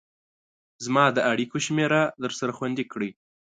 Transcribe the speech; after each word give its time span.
زما 0.85 1.05
د 1.15 1.19
اړيكو 1.31 1.57
شمېره 1.65 2.01
درسره 2.23 2.51
خوندي 2.57 2.85
کړئ 2.91 3.11